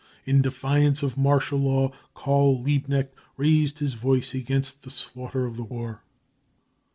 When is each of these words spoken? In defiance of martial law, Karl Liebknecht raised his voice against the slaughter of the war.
In 0.25 0.41
defiance 0.41 1.03
of 1.03 1.15
martial 1.15 1.59
law, 1.59 1.91
Karl 2.15 2.59
Liebknecht 2.63 3.13
raised 3.37 3.77
his 3.77 3.93
voice 3.93 4.33
against 4.33 4.81
the 4.81 4.89
slaughter 4.89 5.45
of 5.45 5.57
the 5.57 5.63
war. 5.63 6.01